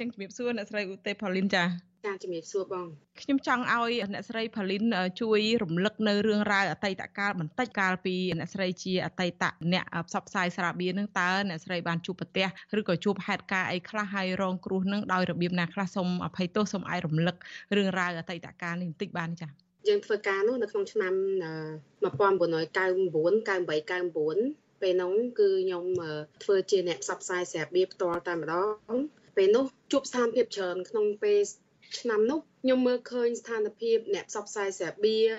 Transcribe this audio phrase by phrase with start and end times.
[0.00, 1.64] ចឹងជំរាបសួរអ្នកស្រីឧទេផូលីនចា
[2.06, 2.86] ចាជំរាបសួរបង
[3.20, 4.84] ខ្ញុំចង់ឲ្យអ្នកស្រីផាលីន
[5.20, 12.46] ជួយរំលឹកនៅរឿងរ៉ាវអតីតកាលបន្តិចកាលពីអ្នកស្រីជាអតីតអ្នកផ្សព្វផ្សាយស្រាបៀរនឹងតើអ្នកស្រីបានជួបប្រទះ
[12.78, 17.36] ឬក៏ជួបហេតុការណ៍អីខ្លះហើយរងគ្រោះនឹងដោយរបៀបណាខ្លះសូមអភ័យទោសសូមឲ្យរំលឹក
[17.76, 19.50] រឿងរ៉ាវអតីតកាលនេះបន្តិចបានចា៎
[19.88, 21.12] យើងធ្វើការនោះនៅក្នុងឆ្នាំ
[22.02, 25.84] 1999 98 99ពេលនោះគឺខ្ញុំ
[26.42, 28.54] ធ្វើជាអ្នកផ្សព្វផ្សាយស្រាបៀរផ្ទាល់តែម្ដ
[28.94, 28.96] ង
[29.36, 31.40] ពេលនោះជួបស្ថានភាពច្រើនក្នុងពេល
[32.00, 35.32] ឆ្នាំនោះខ្ញុំមើលឃើញស្ថានភាពអ្នកផ្សព្វផ្សាយស្រាបៀរ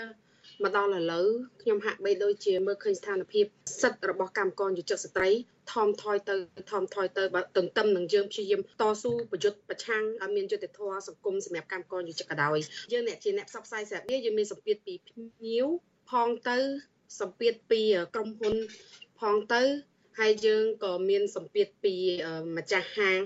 [0.64, 1.28] មកដល់ឥឡូវ
[1.62, 3.46] ខ្ញុំហាក់បីដូចជាមើលឃើញស្ថានភាព
[3.82, 5.30] សិទ្ធិរបស់កម្មករយុជស្ត្រី
[5.74, 6.36] ថមថយទៅ
[6.72, 12.58] ថមថយទៅបើទន្ទឹមនឹងយើងព្យាយាមតស៊ូប្រយុទ្ធប្រឆាំងឲ្យមានយុត្តិធម៌សង្គមសម្រាប់កម្មករយុជក៏ដោយ
[12.92, 15.68] យើងអ្នកជាអ្នកផ្សព្វផ្សាយស្រាបៀរយើងមានសម្ពាធពីភ្ញៀវ
[16.12, 16.58] ផងទៅ
[17.20, 17.82] សម្ពាធពី
[18.16, 18.56] ក្រុមហ៊ុន
[19.20, 19.62] ផងទៅ
[20.20, 21.96] ហើយយើងក៏មានសម្ពាធពី
[22.58, 23.20] ម្ចាស់ហាង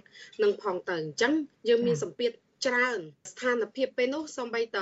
[0.44, 1.34] នឹងផងទៅអញ្ចឹង
[1.70, 2.32] យើងមានសម្ពាធ
[2.66, 3.00] ច្រើន
[3.32, 4.78] ស្ថានភាពពេលនោះសំបីត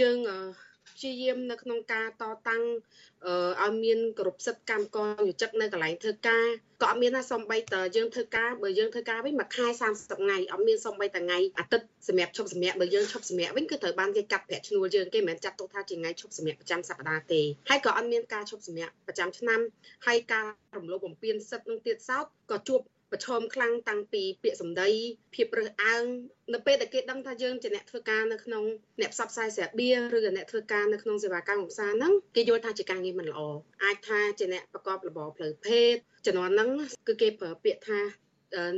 [0.00, 0.18] យើង
[0.96, 2.62] ព្យាយាមនៅក្នុងការតតាំង
[3.62, 6.46] ឲ្យមានគ្រប់សិទ្ធិកម្មករយុជិកនៅកន្លែងធ្វើការ
[6.82, 19.60] ក៏អត់មានណាសំបីតយើងធ្វើការបើយើងធ្វើការវិញមួយខែ30ថ្ងៃអត់មានសំបីតថ្ងៃអាទិត្យសម្រាប់ឈប់សម្រាកបើយើងឈប់សម្រាកវិញគឺត្រូវបានគេកាត់ប្រាក់ឈ្នួលយើងគេមិនមែនចាត់ទុកថាជាថ្ងៃឈប់សម្រាកប្រចាំសប្តាហ៍ទេហើយក៏អត់មានការឈប់សម្រាកប្រចាំឆ្នាំ
[20.06, 22.80] ហើយការរំលោភបំពានសិទ្ធិនឹងទៀតសោតក៏ជួប
[23.12, 24.88] ប្រឈមខ្លាំងតាំងពីពាក្យសម្ដី
[25.34, 26.04] ភាពរើសអើង
[26.54, 28.64] នៅពេលដែលគេដឹងថាយើងជាអ្នកធ្វើការនៅក្នុង
[29.00, 33.40] អ្នកផ្សព្វផ្សាយស្រាបៀរឬក៏អ្នកធ្វើការនៅក្នុងសេវាកម្មឧស្សាហ៍ហ្នឹងគេយល់ថាជាការងារមិនល្អ
[33.84, 35.94] អាចថាជាអ្នកប្រកបរបរផ្លូវភេទ
[36.26, 36.70] ជំនាន់ហ្នឹង
[37.08, 38.00] គឺគេប្រើពាក្យថា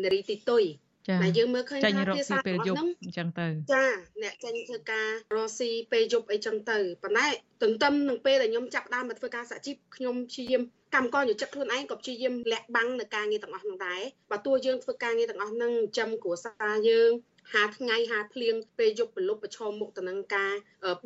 [0.03, 0.65] នារីទីតុយ
[1.09, 3.85] តែយើងមើលឃើញថាភាសាពេលយប់អញ្ចឹងទៅចា
[4.23, 7.27] អ្នកចេញធ្វើការរស់ស៊ីពេលយប់អីចឹងទៅប៉ុន្តែ
[7.63, 10.63] ទន្ទឹមនឹងពេលដែលខ្ញុំចាប់ដើមមកធ្វើការសហជីពខ្ញុំព្យាយាម
[10.95, 17.11] កម្មករយុជិកខ្លួនឯងក៏ព្យាយាមលាក់បាំងនៅការងារទាំងអស់ហ្នឹងដែរបើទោះយើងធ្វើការងារទាំងអស់ហ្នឹងចំគ្រួសារយើង
[17.53, 20.53] ហាថ្ងៃហាភ្លៀងពេលយប់ប្រលប់ប្រឈមមុខទៅនឹងការ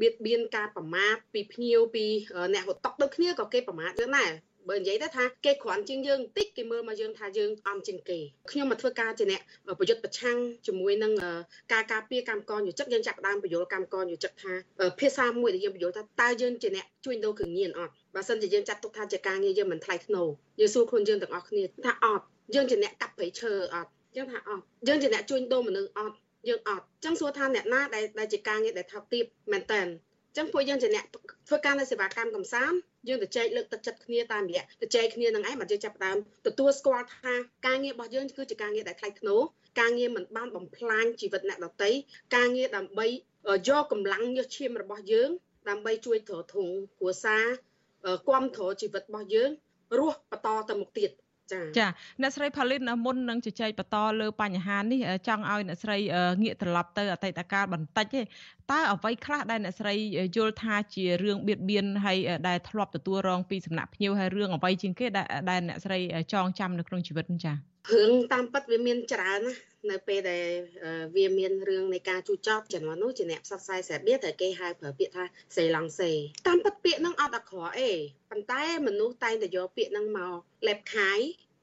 [0.01, 2.05] បៀតបៀនការប្រមាថពីភ្ញៀវពី
[2.53, 4.31] អ្នកហូតតុកដូចគ្នាក៏គេប្រមាថយើងដែរ
[4.71, 8.19] បើនិយាយទៅថាគេគ្រាន់ជាងយើងបន្តិចគេមើលមកយើងថាយើងអំជាងគេ
[8.51, 9.41] ខ្ញុំមកធ្វើការជាអ្នក
[9.79, 11.13] ប្រយុទ្ធប្រឆាំងជាមួយនឹង
[11.73, 14.53] ការការពារកម្មករយុជិកយើងចាប់ដើមបញ្យល់កម្មករយុជិកថា
[15.01, 20.29] ភាសាមួយដែលយើងបញ្យល់ថាតើយើងជាអ្នកជួញដូរគ្រឿងញៀនអត់បើសិនជាយើងចាត់ទុកថាជាការងារយើងមិនថ្លៃថ្នូរ
[20.61, 22.25] យើងសួរខ្លួនយើងទាំងអស់គ្នាថាអត់
[22.55, 26.17] យើងជាអ្នកកាប់ព្រៃឈើអត់យើងថាអត់យើងជាអ្នកជួញដូរមនុស្សអត់
[26.49, 29.83] យើងអត់ចឹងសួរថាអ្នកណាដែលដែលជាការងារដែលថោកទាបមែនតើ
[30.37, 31.05] ចឹងពួកយើងជាអ្នក
[31.49, 32.79] ធ្វើការនៅសេវាកម្មកំសាន្ត
[33.09, 37.33] យើងទៅចែកលើកទឹកចិត្តគ្នាតាមរយៈទៅចែកគ្នានឹងឯងមកយើងចាប់ដើមទទួលស្គាល់ថា
[37.67, 39.41] ការងាររបស់យើងគឺជាការងារដែលថ្លៃថ្នូរ
[39.81, 41.91] ការងារមិនបានបំផ្លាញជីវិតអ្នកដទៃ
[42.37, 43.07] ការងារដើម្បី
[43.69, 45.31] យកកម្លាំងញើសឈាមរបស់យើង
[45.69, 47.45] ដើម្បីជួយទ្រទ្រង់គ្រួសារ
[48.27, 49.51] គ្រប់គ្រងជីវិតរបស់យើង
[49.99, 51.11] រស់បន្តទៅមុខទៀត
[51.53, 51.87] ចាចា
[52.23, 55.97] អ្នកស្រីផលិតមុននឹងជជែកបន្តលើបញ្ហានេះចង់ឲ្យអ្នកស្រី
[56.43, 58.21] ងាកត្រឡប់ទៅអតីតកាលបន្តិចទេ
[58.73, 59.95] តើអ្វីខ្លះដែលអ្នកស្រី
[60.37, 62.19] យល់ថាជារឿងបៀតបៀនហើយ
[62.49, 65.07] ដែលធ្លាប់ទទួលរងពីសំណាក់ភ្ញៀវហើយរឿងអ្វីជាងគេ
[65.51, 65.99] ដែលអ្នកស្រី
[66.33, 69.55] ចងចាំនៅក្នុងជីវិតចា រឿងតាមពិតវាមានច្រើនណា
[69.91, 70.47] នៅពេលដែល
[71.17, 75.25] វាមានរឿងនៃការជួចចប់ជំនាន់នោះជាអ្នកផ្សព្វផ្សាយស្រាបៀរតែគេហៅប្រើពាក្យថា
[75.57, 76.11] សេឡង់សេ
[76.47, 77.91] តាមពិតពាក្យហ្នឹងអត់អាក្រក់អេ
[78.31, 80.37] ប៉ុន្តែមនុស្សតែងតែយកពាក្យហ្នឹងមក
[80.67, 81.21] លេបខាយ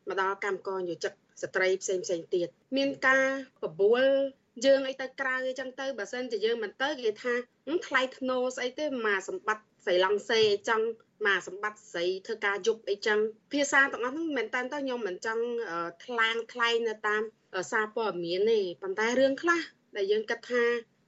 [0.08, 3.28] មកដល់កម្មករយុជិកស្ត្រីផ្សេងផ្សេងទៀតមានការ
[3.64, 4.04] បបួល
[4.66, 7.34] យើងអីទៅក្រៅអីចឹងទៅបើសិនជាយើងមិនទៅគេថា
[7.88, 10.82] ថ្លៃធ្នូស្អីទេមកសម្បត្តិស្រីឡង់សេអីចឹង
[11.28, 13.20] មកសម្បត្តិស្រីធ្វើការយប់អីចឹង
[13.54, 15.44] ភាសាទាំងអស់ហ្នឹងមិនមែនតើខ្ញុំមិនចង់
[16.06, 17.22] ថ្លាងថ្លែងនៅតាម
[17.72, 19.62] សារព័ត៌មានទេប៉ុន្តែរឿងខ្លះ
[19.98, 20.64] ដែលយើងគិតថា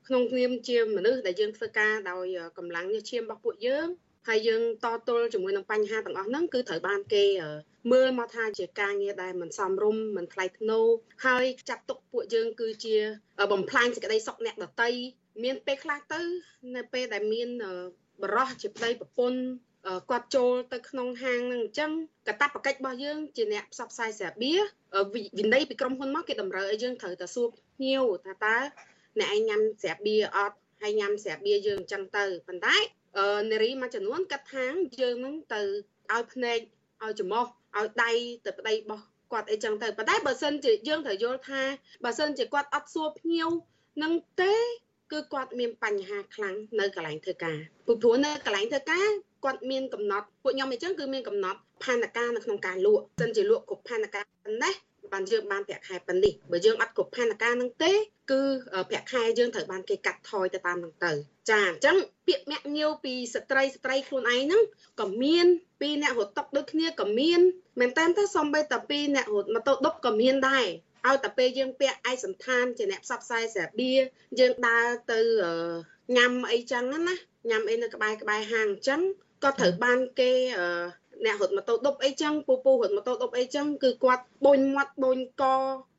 [0.07, 2.25] ក្នុងនាមជាមនុស្សដែលយើងធ្វើការដោយ
[2.57, 3.88] កម្លាំងញើសឈាមរបស់ពួកយើង
[4.28, 7.25] ហើយយើងតទល់ជាមួយនឹងបញ្ហាទាំងអស់ហ្នឹងគឺត្រូវបានគេ
[7.91, 10.85] មើលមកថាជាការងារដែលមិនសមរម្យមិនថ្លៃថ្នូរ
[11.25, 12.95] ហើយចាត់ទុកពួកយើងគឺជា
[13.51, 14.91] បំផ្លាញសេចក្តីសុខអ្នកដតី
[15.44, 16.22] មានពេលខ្លះទៅ
[16.75, 17.50] នៅពេលដែលមាន
[18.24, 19.40] បរោះជាប្តីប្រពន្ធ
[20.09, 21.91] គាត់ចូលទៅក្នុងហាងនឹងអញ្ចឹង
[22.27, 24.59] កតាបកិច្ចរបស់យើងជាអ្នកផ្សព្វផ្សាយស្រាបៀរ
[25.38, 28.57] វិន័យពីក្រុមហ៊ុនមកគេតម្រូវឲ្យយើងត្រូវតែសួរភ្ញៀវថាតើ
[29.19, 32.75] អ្នកឯងញ៉ាំស្រាបៀរអត់ហើយញ៉ាំស្រាបៀរយើងអញ្ចឹងទៅប៉ុន្តែ
[33.51, 35.62] នារីមួយចំនួនកាត់ថាងយើងនឹងទៅ
[36.13, 36.59] ឲ្យភ្នែក
[37.03, 37.45] ឲ្យច្រមុះ
[37.77, 38.12] ឲ្យដៃ
[38.45, 41.62] ទៅប្តីរបស់គាត់អីចឹងទៅប៉ុន្តែបើសិនជាយើងត្រូវយល់ថា
[42.03, 43.50] បើសិនជាគាត់អត់សួរភ្ញៀវ
[44.03, 44.56] នឹងទេ
[45.11, 47.57] គឺគាត់មានបញ្ហាខ្លាំងនៅកន្លែងធ្វើការ
[47.88, 49.09] ព្រោះនៅកន្លែងធ្វើការ
[49.44, 54.73] គាត់មានកំណត់ពួកខ្ញុំអញ្ចឹងគឺមានកំណត់ផែនការនៅក្នុងការលក់សិនជាលក់គ្រប់ផែនការប៉ុណ្ណេះ
[55.13, 57.94] បានយើងបានប្រាក់ខែប៉ុណ្នេះបើយើងអត់គ្រប់ផែនការនឹងទេ
[58.31, 58.41] គឺ
[58.89, 61.11] ប្រាក់ខែយើងត្រូវបានគេកាត់ថយទៅតាមនឹងទៅ
[61.49, 61.97] ចាអញ្ចឹង
[62.27, 64.61] ពាក្យមាក់ងាវពីស្ត្រីស្ត្រីខ្លួនឯងហ្នឹង
[64.99, 65.45] ក៏មាន
[65.81, 67.39] ពីអ្នករត់តុកដូចគ្នាក៏មាន
[67.79, 70.65] មែនតើទៅសំបីតែពីអ្នករត់ម៉ូតូដប់ក៏មានដែរ
[71.07, 74.01] ឲ្យតែពេលយើងពាក់ឯកសន្តានជាអ្នកផ្សព្វផ្សាយស្រាបៀរ
[74.39, 75.19] យើងដើរទៅ
[76.17, 77.15] ញ៉ាំអីចឹងណា
[77.50, 79.01] ញ៉ាំអីនៅក្បែរក្បែរហាងអញ្ចឹង
[79.44, 80.31] ក៏ត្រូវបានគេ
[81.25, 85.44] អ្នករត់ម៉ូតូដប់អីចឹងពូពូរត់ម៉ូតូដប់អីចឹងគឺគាត់បូនមាត់បូនក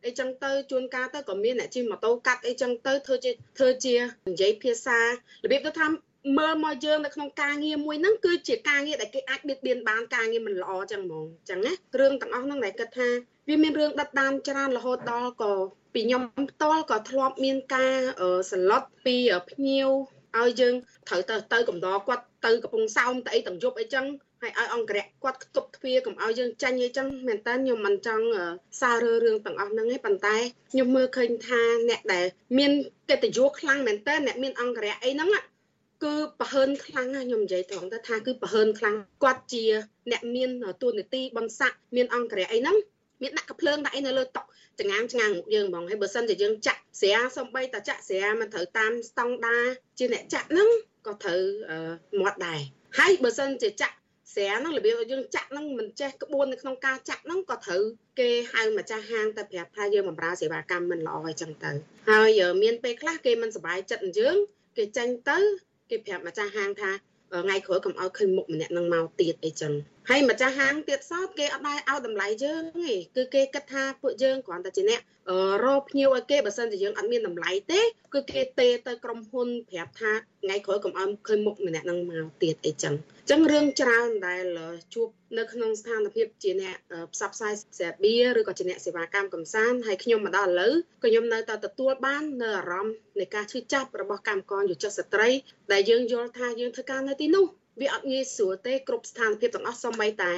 [0.05, 3.95] អីចឹងទៅជួនកាលទៅក៏មានអ្នកជិះម៉ូតូកាត់អីចឹងទៅធ្វើជាធ្វើជា
[4.29, 5.07] និយាយភាសារ
[5.51, 5.87] បៀបទៅថា
[6.39, 13.09] មើលមកយើងនៅក្នុងការងារមួយហ្នឹងគឺជាការងារដែលគេអាចបៀតបៀនបានការងារមិនល្អចឹងហ្មងចឹងណារឿងទាំងអស់ហ្នឹងដែលគិតថា
[13.49, 15.53] វាមានរឿងដិតដានច្រើនរហូតដល់ក៏
[15.95, 17.95] ពីខ្ញុំផ្ទាល់ក៏ធ្លាប់មានការ
[18.53, 19.17] សន្លត់ពី
[19.51, 19.89] ភ្ញៀវ
[20.41, 20.75] ឲ្យយើង
[21.09, 24.07] ត្រូវទៅទៅកំដរគាត់ទៅកំពង់សោមទៅអីទាំងយប់អីចឹង
[24.43, 28.25] ហើយឲ្យអង្គរៈគាត់គប់ទ្វារកុំឲ្យយើងចាញ់អីចឹងមែនតើខ្ញុំមិនចង់
[28.81, 30.37] សាររើរឿងទាំងអស់ហ្នឹងឯងប៉ុន្តែ
[30.73, 32.27] ខ្ញុំមើលឃើញថាអ្នកដែល
[32.59, 32.73] មាន
[33.11, 35.31] កិត្តិយសខ្លាំងមែនតើអ្នកមានអង្គរៈអីហ្នឹង
[36.03, 39.65] គឺប្រហើនខ្លាំងណាខ្ញុំនិយាយត្រង់ទៅថាគឺប្រហើនខ្លាំងគាត់ជា
[40.11, 40.51] អ្នកមាន
[40.83, 42.77] ទួនាទីបនស័កមានអង្គរៈអីហ្នឹង
[43.23, 44.43] មានដាក់កភ្លើងដាក់អីនៅលើតុ
[44.81, 49.59] ចងាងចងាងមុខយើងហ្មងហើយបើសិនជាយើងចាក់ស្រាសំបីតចាក់ស្រាมันត្រូវតាមស្តង់ដា
[49.99, 50.69] ជាអ្នកចាក់ហ្នឹង
[51.07, 51.41] ក៏ត្រូវ
[52.21, 52.61] មាត់ដែរ
[52.99, 53.95] ហើយបើសិនជាចាក់
[54.35, 57.83] ស្រាហ្នឹងរបៀបយើងចាក់ហ្នឹងមិនចេះក្បួននៅក្នុងការចាក់ហ្នឹងក៏ត្រូវ
[58.21, 61.71] គេហៅម្ចាស់ហាងទៅប្រាប់ថាយើងបម្រើសេវាកម្មមិនល្អអីចឹងទៅ
[62.11, 64.37] ហើយមានពេលខ្លះគេមិនសប្បាយចិត្តយើង
[64.77, 65.39] គេចាញ់ទៅ
[65.91, 66.91] គេប្រាប់ម្ចាស់ហាងថា
[67.31, 69.73] ថ្ងៃក្រោយកុំឲ្យឃើញមុខម្នាក់នឹងមកទៀតអីចឹង
[70.11, 75.01] ហើយម្ចាស់ហាងទៀតសោតគេអត់ដែរឲ្យតម្លៃយើងទេគឺគេគិតថាពួកយើងគ្រាន់តែជាអ្នក
[75.65, 77.81] រកភ្ញៀវឲ្យគេបើសិនជាយើងអត់មានតម្លៃទេ
[78.15, 80.13] គឺគេទេទៅក្រុមហ៊ុនប្រាប់ថា
[80.43, 84.45] ថ្ងៃក្រោយកុំឲ្យឃើញមុខម្នាក់នឹងមកទៀតអីចឹងអញ្ចឹងរឿងច្រើនដែល
[84.95, 85.09] ជួប
[85.39, 86.77] នៅក្នុងស្ថានភាពជាអ្នក
[87.13, 95.29] ផ្សព្វផ្សាយសេបៀឬក៏ជាអ្នកសេវាកម្មកំសាន្តហើយខ្ញុំមកដល់ឥឡូវក៏ខ្ញុំនៅតែទទួលបាននៅអារម្មណ៍នៃការឈឺចាប់របស់កម្មករយុវស្ត្រី
[95.73, 97.47] ដែលយើងយល់ថាយើងធ្វើការនៅទីនោះ
[97.81, 100.33] វាអត់ងាយស្រួលទេគ្រប់ស្ថានភាពទាំងអស់សូម្បីតែ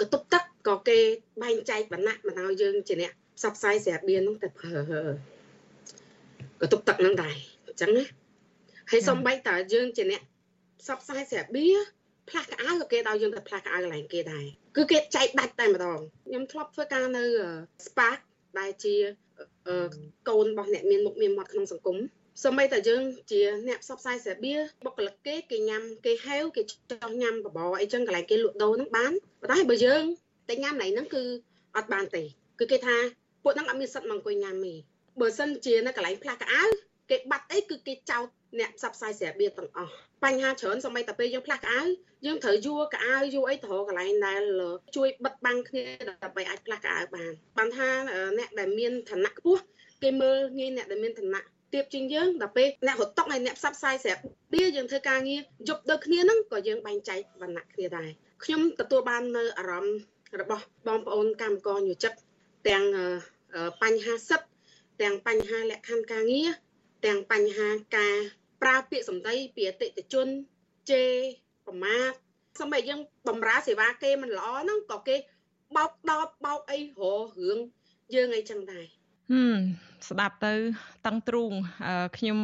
[0.00, 0.98] កតុបទឹកក៏គេ
[1.42, 4.72] បែងចែកវណ្ណៈមកឲ្យយើងជាអ្នកផ្សព្វផ្សាយស្រាបៀនហ្នឹងតែប្រើ
[6.60, 7.36] កតុបទឹកហ្នឹងដែរ
[7.66, 8.04] អញ្ចឹងណា
[8.90, 10.22] ហើយសូម្បីតែយើងជាអ្នក
[10.80, 11.66] ផ្សព្វផ្សាយស្រាបៀ
[12.28, 14.44] ផ្លាស់កៅអៅក៏គេដល់យើងទៅផ្លាស់កៅអៅកន្លែងគេដែរ
[14.76, 17.24] គឺគេចែកដាច់តែម្ដងខ្ញុំធ្លាប់ធ្វើការនៅ
[17.86, 18.18] Spark
[18.58, 18.94] ដែលជា
[20.28, 21.96] កូនរបស់អ្នកមានមុខមានមាត់ក្នុងសង្គម
[22.44, 30.02] សម្បីតែយើងជាអ្នកផ្សព្វផ្សាយស្រាបៀរបុគ្គលិកគេគេញ៉ាំគេហេវគេចោះញ៉ាំបបរអីចឹងកន្លែងគេលក់ដូរហ្នឹងបានប៉ុន្តែបើយើង
[30.48, 31.22] តែញ៉ាំណៃហ្នឹងគឺ
[31.76, 32.22] អត់បានទេ
[32.58, 32.96] គឺគេថា
[33.42, 34.74] ពួកហ្នឹងអត់មានសិទ្ធិមកអង្គុយញ៉ាំទេ
[35.20, 36.64] បើសិនជានៅកន្លែងផ្លាស់កៅអៅ
[37.10, 38.26] គេបាត់អីគឺគេចោទ
[38.58, 39.92] អ្នកផ្សព្វផ្សាយស្រាបៀរទាំងអស់
[40.24, 41.82] បញ្ហាច្រើនសម្បីតែពេលយើងផ្លាស់កៅអៅ
[42.26, 44.42] យើងត្រូវយួរកៅអៅយួរអីទៅកន្លែងដែល
[44.96, 47.88] ជួយបិទបាំងគ្នាដើម្បីអាចផ្លាស់កៅអៅបានបានថា
[48.38, 49.62] អ្នកដែលមានឋានៈខ្ពស់
[50.02, 54.22] គេមើលងាយអ្នកដែលមានឋានៈ ទៀបជាងយើងដល់ពេលអ្នករត់តុកហើយអ្នកផ្សព្វផ្សាយស្រាប់
[54.52, 58.08] វាយើងធ្វើការងារយប់ដូចគ្នាហ្នឹងក៏យើងបែងចែកវណ្ណៈគ្នាដែរ
[58.44, 59.98] ខ្ញុំទទួលបាននៅអារម្មណ៍
[60.40, 62.12] របស់បងប្អូនកម្មករយុជិត
[62.68, 62.84] ទាំង
[63.82, 64.46] បញ្ហាសិទ្ធ
[65.02, 66.50] ទាំងបញ្ហាលក្ខខណ្ឌការងារ
[67.06, 68.16] ទាំងបញ្ហាការ
[68.62, 70.26] ប្រើពាក្យសម្ដីពីអតិថិជន
[70.90, 71.12] ជេរ
[71.66, 72.12] ប្រមាថ
[72.60, 75.16] សម្រាប់យើងបំរើសេវាគេមិនល្អហ្នឹងក៏គេ
[75.76, 77.02] បោកដបបោកអីរ
[77.38, 77.58] រឿង
[78.14, 78.84] យើងអីចឹងដែរ
[79.32, 79.58] ហឹម
[80.10, 80.54] ស្ដាប់ទៅ
[81.06, 81.52] តឹងទ្រូង
[82.16, 82.38] ខ្ញុំ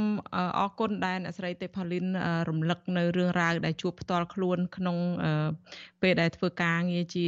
[0.58, 2.06] អរគុណដែលអ្នកស្រីទេផាលីន
[2.48, 4.96] រំលឹកនៅរឿងរ៉ាវដែលជួបផ្ទាល់ខ្លួនក្នុង
[6.02, 7.26] ពេលដែលធ្វើការងារជា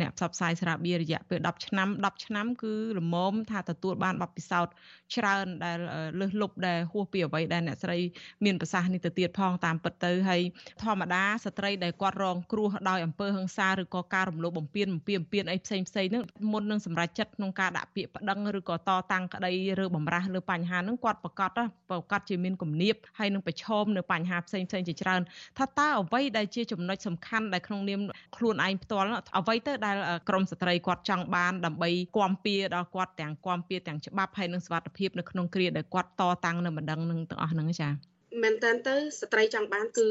[0.00, 4.72] អ្នកផ្សព្វផ្សាយស្រាបៀររយៈពេល10ឆ្នាំ10ឆ្នាំគឺលមមថាទទួលបានបទពិសោធន៍
[5.16, 5.78] ច្រើនដែល
[6.20, 7.98] លើសលប់ដែលហួសពីអ្វីដែលអ្នកស្រី
[8.44, 10.40] មានប្រសាសន៍នេះទៅទៀតផងតាមពិតទៅហើយ
[10.82, 19.52] ធម្មតាស្ត្រីដែលគាត់រងគ្រោះដោយអំពើហិង្សាឬក៏ការរំលោភបំពានបំពានបំពានអីផ្សេងផ្សេងហ្នឹងមុននឹងសម្រេចចិត្តក្នុងការដាក់ពាក្យប្តឹងឬក៏តតាំងក្តី
[19.82, 21.48] ឬបំរាស់លើបញ្ហាហ្នឹងគាត់ប្រកាស
[21.90, 25.20] ប្រកាសជាមានគំនាបហើយនឹងប្រឈមនៅបញ្ហាផ្សេងផ្សេងជាច្រើន
[25.58, 28.00] ថាតើអ្វីដែលជាចំណុចសំខាន់ដែលក្នុងនាម
[28.36, 29.96] ខ្លួនឯងផ្ទាល់អ្វីទៅដែល
[30.28, 40.08] ក្រមស្ត្រីគាត់ចង់បានដើម្បីគាំពៀដល់គាត់ទាំងគាំពៀទាំងច្បាប់ហើយនឹងសវត្ថភាពនៅក្នុងគ្រាដែលគាត់តតាំងនៅម្ដងនឹងទាំងអស់ហ្នឹងចា៎ មែនតើទៅស្ត្រីចង់បានគឺ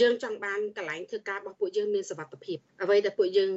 [0.00, 3.50] យើងចង់បានកន្លែងធ្វើការរបស់ពួកយើងមានសវត្ថភាពអ្វីដែលពួកយើង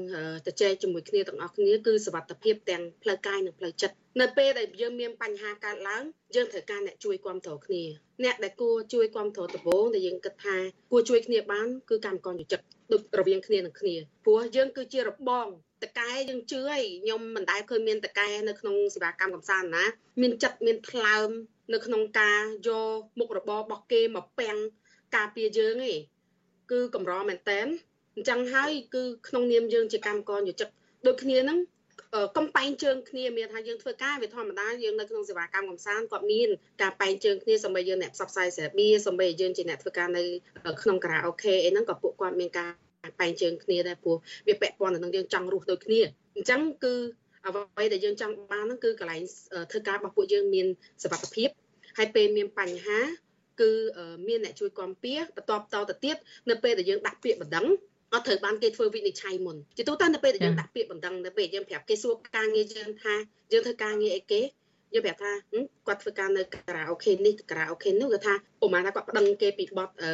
[0.48, 6.04] ទៅចែកជាមួយគ្នាទាំងអស់គ្នាគឺសវត្ថភាពទាំងផ្លូវកាយនិងផ្លូវចិត្តនៅពេលដែលយើងមានបញ្ហាកើតឡើង
[6.36, 7.84] យើងត្រូវការអ្នកជួយគ្រប់គ្រងគ្នា
[8.24, 10.58] អ្នកដែលគួរជួយគ្រប់គ្រងដំបូងដែលយើងគិតថា
[10.92, 13.96] គួរជួយគ្នាបានគឺកម្មករយុចិត្តដូចរវាងគ្នានឹងគ្នា
[14.26, 15.48] ព្រោះយើងគឺជារបង
[15.84, 19.86] តកែយើងជឿហើយខ្ញុំមិនដែលឃើញមានតកែនៅក្នុងសេវាកម្មកំសាន្តណា
[20.22, 21.30] មានចិត្តមានថ្លើម
[21.74, 24.58] នៅក្នុងការយកមុខរបររបស់គេមកពាំង
[25.16, 25.98] ការពារយើងឯង
[26.72, 27.68] គឺកម្រមែនតែន
[28.16, 30.74] អញ្ចឹងហើយគឺក្នុងនាមយើងជាកម្មករយុចិត្ត
[31.08, 31.60] ដូចគ្នាហ្នឹង
[32.38, 36.50] កំបែងជើងគ្នាមានថាយើងធ្វើការវាធម្មតាយើងនៅក្នុងសេវាកម្មកំសាន្តគាត់មាន
[36.82, 40.24] ការបែងជើងគ្នាសម្បីយើងអ្នកផ្សព្វផ្សាយសេបៀសម្បីយើងជាអ្នកធ្វើការនៅ
[40.82, 42.72] ក្នុងការ៉ាអូខេអីហ្នឹងក៏ពួកគាត់មានការ
[43.20, 46.00] បែងជើងគ្នាដែរព្រោះវាពាក់ព័ន្ធទៅនឹងយើងចង់រស់ដូចគ្នា
[46.36, 46.94] អញ្ចឹងគឺ
[47.46, 49.22] អ្វីដែលយើងចង់បានហ្នឹងគឺកន្លែង
[49.72, 50.68] ធ្វើការរបស់ពួកយើងមាន
[51.04, 51.50] សុវត្ថិភាព
[51.98, 53.00] ហើយពេលមានបញ្ហា
[53.62, 53.72] គឺ
[54.28, 56.16] មានអ្នកជួយគាំពៀបន្ទាប់តទៅទៀត
[56.50, 57.66] នៅពេលដែលយើងដាក់ពាក្យបណ្ដឹង
[58.14, 63.14] អត់ត្រូវបានគេធ្វើវិនិច្ឆ័យមុនជាទូទៅនៅពេលដែលយើងដាក់ពាក្យបណ្ដឹងនៅពេលយើងប្រាប់គេសួរការងារយើងថា
[63.52, 64.42] យើងធ្វើការងារអីគេ
[64.94, 65.32] យើងប្រាប់ថា
[65.88, 70.12] គាត់ធ្វើការនៅការ៉ាអូខេនេះការ៉ាអូខេនោះគាត់ថាប្រហែលថាគាត់ប្តឹងគេពីបទអឺ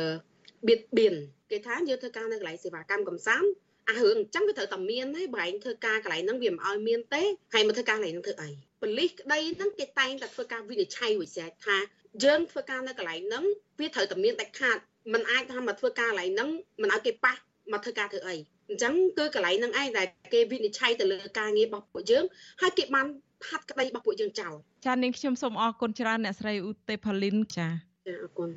[0.66, 1.14] បៀតបៀន
[1.50, 3.48] គេថាយើងធ្វើការនៅកន្លែងសេវាកម្មកំសាន្ត
[3.88, 7.22] អារឿងអញ្ចឹងវាត្រូវតែមានហើយបើឯងធ្វើការកន្លែងហ្នឹងវាមិនឲ្យមានទេ
[7.54, 8.50] ហើយមកធ្វើការកន្លែងហ្នឹងធ្វើអី
[8.80, 11.76] ប៉ូលីសក្តីហ្នឹងគេតែងតែធ្វើការវិនិច្ឆ័យវិសេសថា
[12.24, 13.44] យើងធ្វើការនៅកន្លែងហ្នឹង
[13.80, 14.78] វាត្រូវតែមានដាច់ខាត
[15.12, 16.50] มันអាចថាមកធ្វើការកន្លែងហ្នឹង
[16.82, 17.34] มันឲ្យគេប៉ះ
[17.72, 18.36] មកធ្វើការធ្វើអី
[18.70, 22.24] អញ្ចឹងគឺកន្លែងហ្នឹងឯងដែលគេវិនិច្ឆ័យទៅលើការងាររបស់ពួកយើង
[22.60, 23.06] ហើយគេបាន
[23.48, 24.54] ហាត់ក្តីរបស់ពួកយើងចោល
[24.86, 27.68] ចានាងខ្ញុំសូមអរគុណច្រើនអ្នកស្រីឧទេផលីនចា
[28.06, 28.48] ចាអរគុណ